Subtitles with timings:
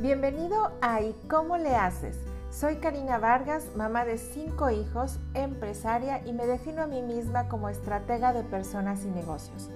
[0.00, 2.16] Bienvenido a ¿Y cómo le haces?
[2.50, 7.68] Soy Karina Vargas, mamá de cinco hijos, empresaria y me defino a mí misma como
[7.68, 9.68] estratega de personas y negocios.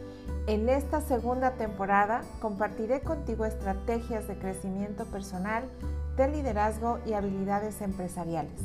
[0.46, 5.64] En esta segunda temporada compartiré contigo estrategias de crecimiento personal,
[6.16, 8.62] de liderazgo y habilidades empresariales.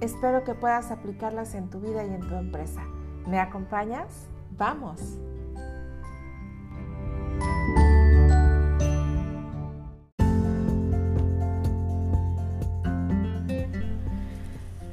[0.00, 2.84] Espero que puedas aplicarlas en tu vida y en tu empresa.
[3.26, 4.28] ¿Me acompañas?
[4.56, 5.18] ¡Vamos!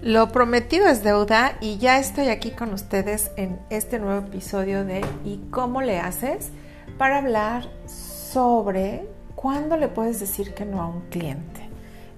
[0.07, 5.01] Lo prometido es deuda y ya estoy aquí con ustedes en este nuevo episodio de
[5.25, 6.51] ¿Y cómo le haces?
[6.97, 11.67] para hablar sobre cuándo le puedes decir que no a un cliente.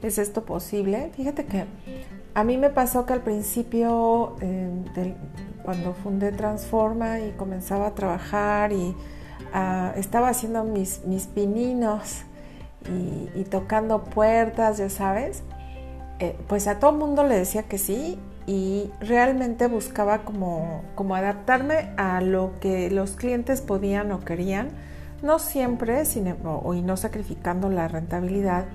[0.04, 1.10] ¿Es esto posible?
[1.16, 1.66] Fíjate que
[2.36, 5.16] a mí me pasó que al principio, eh,
[5.64, 8.96] cuando fundé Transforma y comenzaba a trabajar y
[9.52, 12.22] ah, estaba haciendo mis, mis pininos
[13.36, 15.42] y tocando puertas, ya sabes,
[16.20, 21.92] eh, pues a todo mundo le decía que sí y realmente buscaba como, como adaptarme
[21.98, 24.70] a lo que los clientes podían o querían,
[25.22, 26.38] no siempre sin, em,
[26.74, 28.66] y no sacrificando la rentabilidad.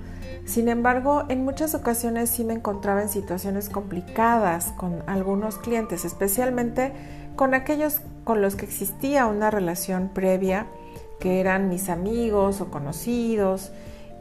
[0.45, 6.93] Sin embargo, en muchas ocasiones sí me encontraba en situaciones complicadas con algunos clientes, especialmente
[7.35, 10.67] con aquellos con los que existía una relación previa,
[11.19, 13.71] que eran mis amigos o conocidos,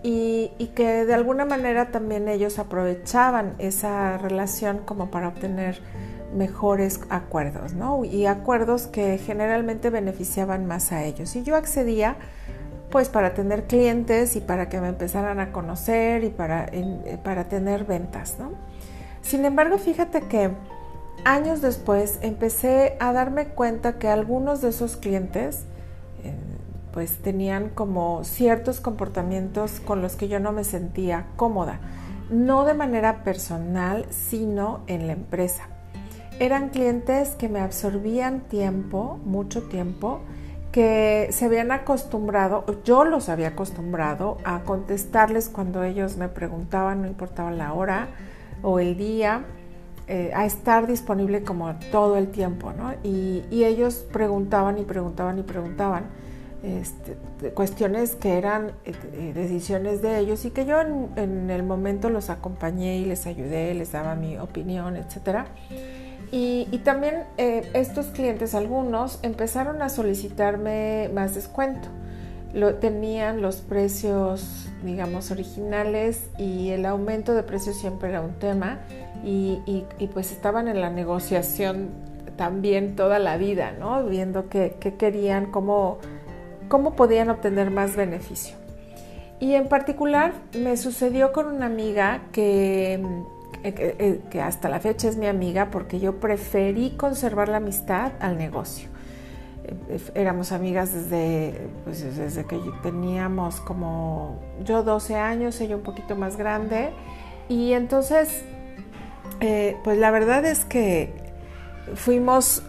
[0.06, 5.80] y, que de alguna manera también ellos aprovechaban esa relación como para obtener
[6.36, 8.04] mejores acuerdos, ¿no?
[8.04, 11.34] Y acuerdos que generalmente beneficiaban más a ellos.
[11.36, 12.16] Y yo accedía
[12.90, 16.70] pues para tener clientes y para que me empezaran a conocer y para,
[17.22, 18.52] para tener ventas, ¿no?
[19.22, 20.50] Sin embargo, fíjate que
[21.24, 25.64] años después empecé a darme cuenta que algunos de esos clientes
[26.94, 31.80] pues tenían como ciertos comportamientos con los que yo no me sentía cómoda,
[32.30, 35.64] no de manera personal, sino en la empresa.
[36.38, 40.20] Eran clientes que me absorbían tiempo, mucho tiempo,
[40.70, 47.08] que se habían acostumbrado, yo los había acostumbrado a contestarles cuando ellos me preguntaban, no
[47.08, 48.06] importaba la hora
[48.62, 49.44] o el día,
[50.06, 52.92] eh, a estar disponible como todo el tiempo, ¿no?
[53.02, 56.04] Y, y ellos preguntaban y preguntaban y preguntaban
[56.64, 57.16] este,
[57.50, 62.96] cuestiones que eran eh, decisiones de ellos y que yo en, el momento los acompañé
[62.96, 65.44] y les ayudé, les daba mi opinión, etc.
[66.32, 71.88] Y, también eh, estos clientes, algunos, empezaron a solicitarme más descuento.
[72.54, 78.80] Lo, tenían los precios, digamos, originales y el aumento de precios siempre era un tema
[79.22, 79.60] y,
[79.98, 81.90] y pues estaban en la negociación
[82.36, 84.04] también toda la vida, ¿no?
[84.04, 85.98] Viendo qué, qué querían, cómo
[86.74, 88.56] cómo podían obtener más beneficio.
[89.38, 93.00] Y en particular me sucedió con una amiga que, eh,
[93.62, 98.36] eh, que, hasta la fecha es mi amiga porque yo preferí conservar la amistad al
[98.38, 98.88] negocio.
[99.88, 106.16] Eh, éramos amigas desde, pues, desde que teníamos como yo 12 años, ella un poquito
[106.16, 106.90] más grande.
[107.48, 108.42] Y entonces,
[109.38, 111.12] pues la verdad es que
[111.94, 112.64] fuimos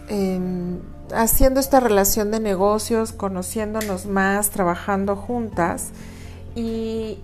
[1.14, 5.90] haciendo esta relación de negocios, conociéndonos más, trabajando juntas
[6.54, 7.18] y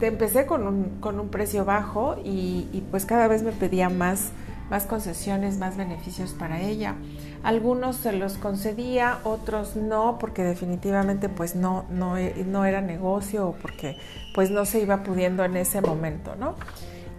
[0.00, 4.30] empecé con un, precio bajo y, pues cada vez me pedía más,
[4.70, 6.96] más concesiones, más beneficios para ella.
[7.42, 12.14] Algunos se los concedía, otros no, porque definitivamente pues no, no,
[12.46, 13.96] no era negocio o porque
[14.34, 16.54] pues no se iba pudiendo en ese momento, ¿no?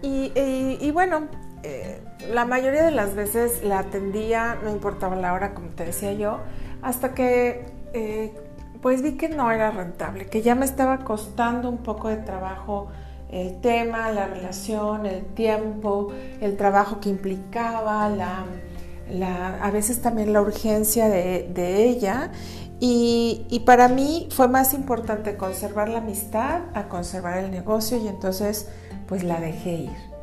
[0.01, 1.27] Y, y bueno,
[1.63, 6.13] eh, la mayoría de las veces la atendía, no importaba la hora, como te decía
[6.13, 6.39] yo,
[6.81, 8.33] hasta que eh,
[8.81, 12.87] pues vi que no era rentable, que ya me estaba costando un poco de trabajo
[13.29, 16.11] el tema, la relación, el tiempo,
[16.41, 22.31] el trabajo que implicaba, a veces también la urgencia de, ella.
[22.79, 28.07] Y, y, para mí fue más importante conservar la amistad a conservar el negocio y
[28.07, 28.69] entonces
[29.05, 30.18] pues la dejé ir.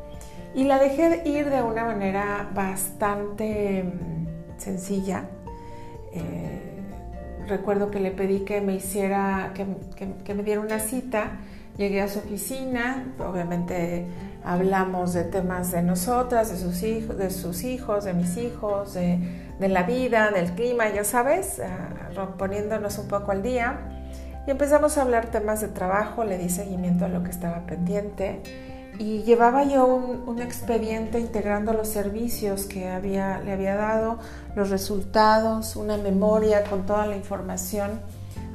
[0.55, 5.25] Y la dejé ir de una manera bastante mm, sencilla.
[6.13, 6.67] Eh,
[7.47, 11.39] recuerdo que le pedí que me hiciera, que, me diera una cita.
[11.77, 14.07] Llegué a su oficina, obviamente
[14.43, 19.19] hablamos de temas de nosotras, de sus hijos, de, sus hijos, de mis hijos, de,
[19.59, 23.77] la vida, del clima, ya sabes, ah, poniéndonos un poco al día.
[24.47, 28.41] Y empezamos a hablar temas de trabajo, le di seguimiento a lo que estaba pendiente
[28.99, 34.19] y llevaba yo un, expediente integrando los servicios que había, le había dado,
[34.55, 37.99] los resultados, una memoria con toda la información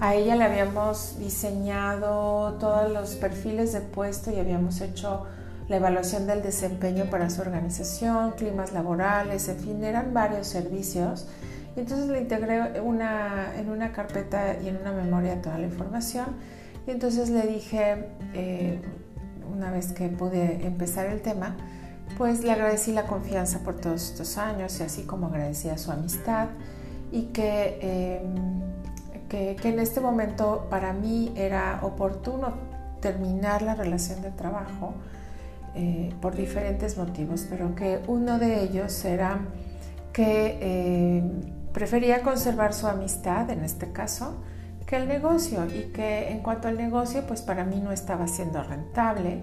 [0.00, 5.26] A ella le habíamos diseñado todos los perfiles de puesto y habíamos hecho
[5.68, 11.28] la evaluación del desempeño para su organización, climas laborales, en fin, eran varios servicios.
[11.76, 16.26] Y entonces le integré una, en una carpeta y en una memoria toda la información.
[16.86, 18.80] Y entonces le dije, eh,
[19.52, 21.56] una vez que pude empezar el tema,
[22.18, 26.48] pues le agradecí la confianza por todos estos años y así como agradecía su amistad
[27.10, 28.60] y que, em,
[29.28, 32.54] que, que en este momento para mí era oportuno
[33.00, 34.94] terminar la relación de trabajo
[35.74, 39.40] eh, por diferentes motivos, pero que uno de ellos era
[40.12, 41.22] que eh,
[41.72, 44.36] prefería conservar su amistad, en este caso,
[44.96, 49.42] el negocio y que en cuanto al negocio, pues para mí no estaba siendo rentable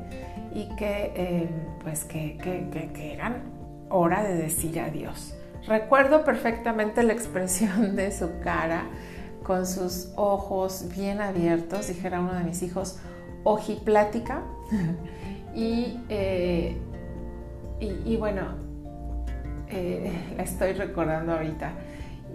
[0.54, 1.50] y que eh,
[1.84, 3.44] pues que, que, que, eran
[3.90, 5.36] hora de decir adiós.
[5.68, 8.86] Recuerdo perfectamente la expresión de su cara
[9.44, 13.00] con sus ojos bien abiertos, dijera uno de mis hijos,
[13.44, 14.44] ojiplática.
[15.62, 16.78] Eh,
[17.82, 18.44] y, y, bueno,
[19.68, 21.74] eh, la estoy recordando ahorita.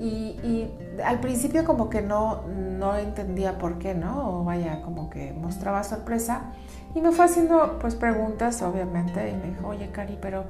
[0.00, 0.68] Y,
[1.04, 4.40] al principio como que no, no entendía por qué, ¿no?
[4.40, 6.52] O vaya, como que mostraba sorpresa.
[6.94, 10.44] Y me fue haciendo pues preguntas, obviamente, y me dijo, oye, Cari, pero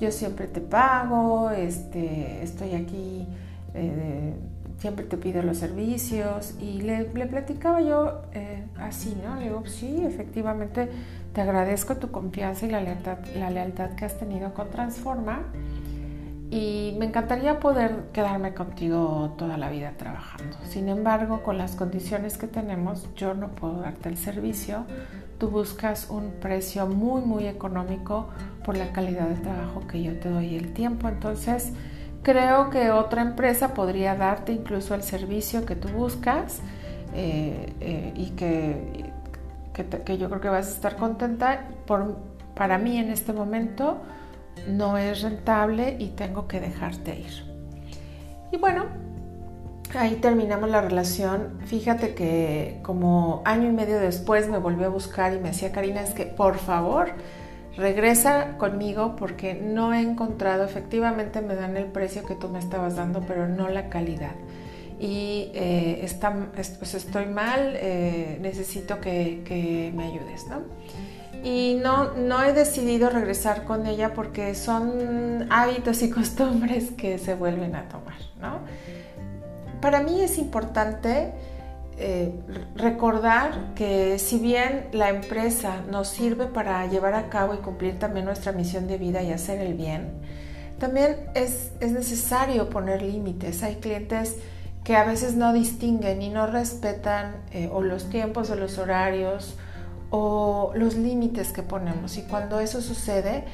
[0.00, 3.26] yo siempre te pago, este, estoy aquí,
[3.74, 4.34] eh,
[4.78, 6.54] siempre te pido los servicios.
[6.60, 8.22] Y le, platicaba yo
[8.78, 9.36] así, ¿no?
[9.36, 10.88] Le digo, sí, efectivamente
[11.32, 15.42] te agradezco tu confianza y la lealtad, la lealtad que has tenido con Transforma
[16.50, 20.56] y me encantaría poder quedarme contigo toda la vida trabajando.
[20.64, 24.84] Sin embargo, con las condiciones que tenemos, yo no puedo darte el servicio.
[25.38, 28.28] Tú buscas un precio muy, muy económico
[28.64, 31.08] por la calidad de trabajo que yo te doy y el tiempo.
[31.08, 31.72] Entonces,
[32.22, 36.60] creo que otra empresa podría darte incluso el servicio que tú buscas
[37.14, 39.12] eh, eh, y que
[40.04, 41.64] que, yo creo que vas a estar contenta.
[41.86, 42.16] Por,
[42.54, 43.98] para mí en este momento
[44.66, 47.44] no es rentable y tengo que dejarte ir.
[48.50, 48.86] Y bueno,
[49.94, 51.58] ahí terminamos la relación.
[51.66, 56.02] Fíjate que como año y medio después me volvió a buscar y me decía, Karina,
[56.02, 57.12] es que por favor
[57.76, 62.96] regresa conmigo porque no he encontrado, efectivamente me dan el precio que tú me estabas
[62.96, 64.32] dando, pero no la calidad
[65.00, 70.62] y eh, está, pues estoy mal, eh, necesito que, me ayudes, ¿no?
[71.44, 77.34] Y no, no he decidido regresar con ella porque son hábitos y costumbres que se
[77.34, 78.60] vuelven a tomar, ¿no?
[79.80, 81.32] Para mí es importante
[81.96, 82.32] eh,
[82.74, 88.26] recordar que si bien la empresa nos sirve para llevar a cabo y cumplir también
[88.26, 90.10] nuestra misión de vida y hacer el bien,
[90.78, 93.62] también es, es necesario poner límites.
[93.62, 94.36] Hay clientes
[94.84, 99.56] que a veces no distinguen y no respetan eh, o los tiempos o los horarios
[100.10, 102.16] o los límites que ponemos.
[102.16, 103.44] Y cuando eso sucede,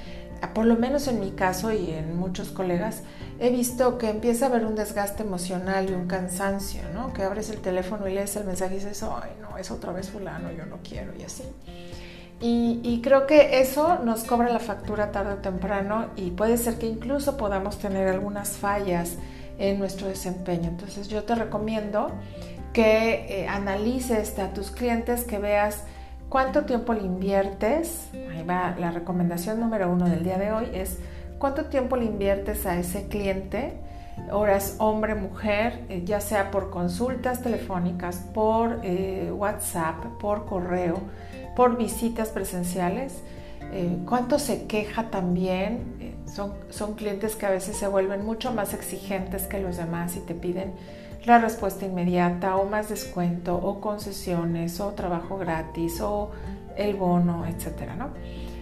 [0.53, 3.03] por lo menos en mi caso y en muchos colegas,
[3.41, 7.13] he visto que empieza a haber un desgaste emocional y un cansancio, ¿no?
[7.13, 10.11] Que abres el teléfono y lees el mensaje y dices, ay, no, es otra vez
[10.11, 11.45] fulano, yo no quiero y así.
[12.41, 16.79] Y, y, creo que eso nos cobra la factura tarde o temprano y puede ser
[16.79, 19.17] que incluso podamos tener algunas fallas
[19.59, 20.69] en nuestro desempeño.
[20.69, 22.11] Entonces yo te recomiendo
[22.73, 25.85] que eh, analices a tus clientes, que veas
[26.35, 28.09] cuánto tiempo le inviertes.
[28.13, 30.99] Ahí va la recomendación número uno del día de hoy es
[31.39, 33.75] cuánto tiempo le inviertes a ese cliente,
[34.33, 40.99] horas hombre, mujer, eh, ya sea por consultas telefónicas, por eh, WhatsApp, por correo,
[41.55, 43.23] por visitas presenciales.
[44.05, 49.61] cuánto se queja también, son, clientes que a veces se vuelven mucho más exigentes que
[49.61, 50.73] los demás y te piden
[51.27, 56.31] la respuesta inmediata o más descuento o concesiones o trabajo gratis o
[56.77, 58.11] el bono, etcétera, ¿no?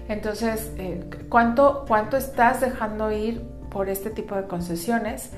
[0.08, 5.30] Entonces, eh, ¿cuánto, ¿cuánto estás dejando ir por este tipo de concesiones?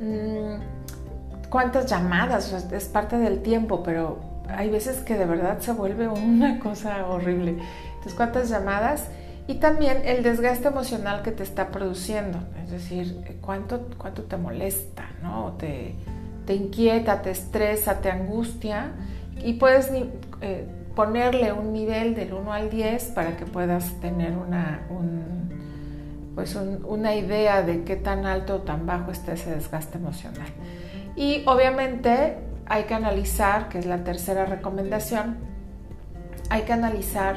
[0.00, 2.52] Mm, ¿Cuántas llamadas?
[2.72, 7.58] es parte del tiempo, pero hay veces que de verdad se vuelve una cosa horrible.
[7.96, 9.08] Entonces, ¿cuántas llamadas?
[9.48, 15.08] y también el desgaste emocional que te está produciendo, es decir, cuánto, cuánto te molesta,
[15.22, 15.56] ¿no?
[16.48, 18.92] Te inquieta, te estresa, te angustia
[19.44, 19.92] y puedes
[20.40, 24.80] eh, ponerle un nivel del 1 al 10 para que puedas tener una,
[26.34, 30.48] pues una idea de qué tan alto o tan bajo está ese desgaste emocional.
[31.16, 35.36] Y obviamente hay que analizar, que es la tercera recomendación,
[36.48, 37.36] hay que analizar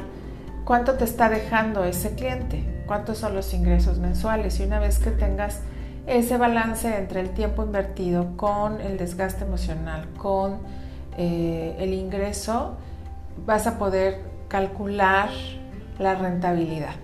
[0.63, 5.11] cuánto te está dejando ese cliente, cuántos son los ingresos mensuales y una vez que
[5.11, 5.59] tengas
[6.07, 10.59] ese balance entre el tiempo invertido con el desgaste emocional, con
[11.17, 12.77] eh, el ingreso,
[13.45, 15.29] vas a poder calcular
[15.99, 16.95] la rentabilidad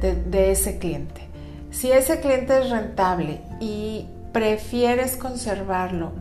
[0.00, 1.22] de, ese cliente.
[1.70, 6.12] Si ese cliente es rentable y prefieres conservarlo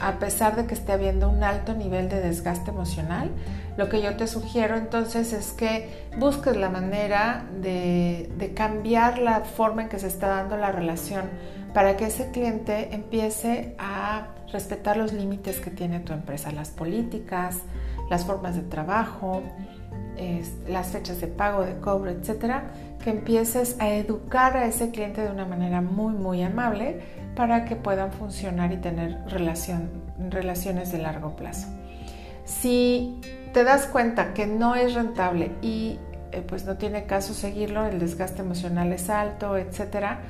[0.00, 3.30] a pesar de que esté habiendo un alto nivel de desgaste emocional,
[3.76, 9.82] lo que yo te sugiero entonces es que busques la manera de, cambiar la forma
[9.82, 11.24] en que se está dando la relación
[11.72, 17.60] para que ese cliente empiece a respetar los límites que tiene tu empresa, las políticas,
[18.10, 19.42] las formas de trabajo,
[20.68, 22.64] las fechas de pago, de cobro, etcétera,
[23.02, 27.00] que empieces a educar a ese cliente de una manera muy, muy amable
[27.36, 31.68] para que puedan funcionar y tener relaciones de largo plazo.
[32.44, 33.20] Si
[33.52, 35.98] te das cuenta que no es rentable y
[36.32, 40.20] eh, pues no tiene caso seguirlo, el desgaste emocional es alto, etcétera,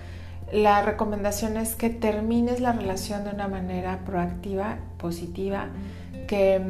[0.52, 5.69] la recomendación es que termines la relación de una manera proactiva, positiva,
[6.26, 6.61] que,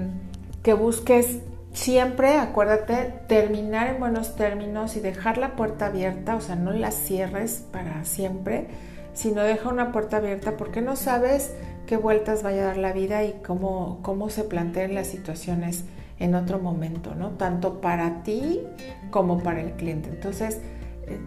[0.63, 1.41] que busques
[1.73, 6.91] siempre, acuérdate, terminar en buenos términos y dejar la puerta abierta, o sea, no la
[6.91, 8.67] cierres para siempre,
[9.15, 11.53] sino deja una puerta abierta porque no sabes
[11.87, 15.85] qué vueltas vaya a dar la vida y cómo, cómo se plantean las situaciones
[16.19, 17.31] en otro momento, ¿no?
[17.31, 18.61] Tanto para ti
[19.11, 20.09] como para el cliente.
[20.09, 20.61] Entonces,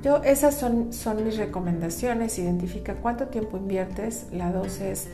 [0.02, 2.40] yo, esas son, son mis recomendaciones.
[2.40, 4.28] Identifica cuánto tiempo inviertes.
[4.32, 5.10] La dos es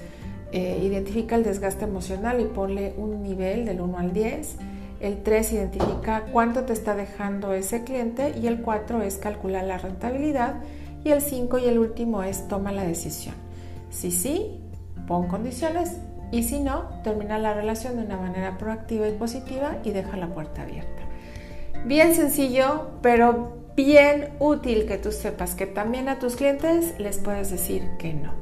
[0.51, 4.55] eh, identifica el desgaste emocional y ponle un nivel del 1 al 10.
[5.01, 8.33] El 3 identifica cuánto te está dejando ese cliente.
[8.39, 10.55] Y el 4 es calcular la rentabilidad.
[11.03, 13.35] Y el 5 y el último es toma la decisión.
[13.89, 14.61] Si sí,
[15.07, 15.97] pon condiciones.
[16.31, 20.27] Y si no, termina la relación de una manera proactiva y positiva y deja la
[20.27, 21.01] puerta abierta.
[21.85, 27.49] Bien sencillo, pero bien útil que tú sepas que también a tus clientes les puedes
[27.49, 28.40] decir que no.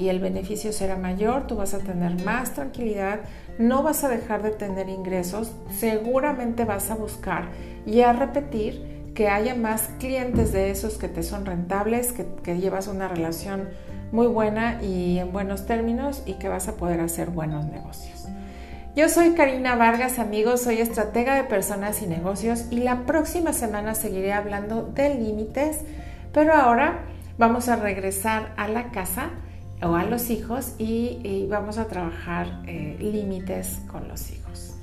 [0.00, 3.20] Y el beneficio será mayor, tú vas a tener más tranquilidad,
[3.58, 7.50] no vas a dejar de tener ingresos, seguramente vas a buscar
[7.84, 12.88] y a repetir que haya más clientes de esos que te son rentables, que, llevas
[12.88, 13.68] una relación
[14.10, 18.26] muy buena y en buenos términos y que vas a poder hacer buenos negocios.
[18.96, 23.94] Yo soy Karina Vargas, amigos, soy estratega de personas y negocios y la próxima semana
[23.94, 25.80] seguiré hablando de límites,
[26.32, 27.00] pero ahora
[27.36, 29.28] vamos a regresar a la casa
[29.82, 34.74] o a los hijos y, vamos a trabajar eh, límites con los hijos.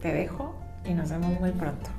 [0.00, 0.54] Te dejo
[0.84, 1.90] y nos vemos muy pronto.